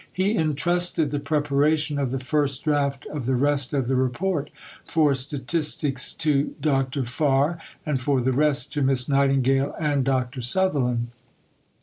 He 0.11 0.35
entrusted 0.35 1.11
the 1.11 1.19
preparation 1.19 1.99
of 1.99 2.09
the 2.09 2.17
first 2.19 2.63
draft 2.63 3.05
of 3.13 3.27
the 3.27 3.35
rest 3.35 3.71
of 3.71 3.85
the 3.85 3.93
Report, 3.95 4.49
for 4.83 5.13
statistics 5.13 6.11
to 6.13 6.55
Dr. 6.59 7.05
Farr, 7.05 7.59
and 7.85 8.01
for 8.01 8.19
the 8.19 8.33
rest 8.33 8.73
to 8.73 8.81
Miss 8.81 9.07
Nightingale 9.07 9.75
and 9.79 10.03
Dr. 10.03 10.41
Sutherland. 10.41 11.09